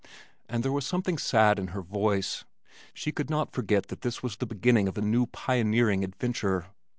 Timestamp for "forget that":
3.51-4.01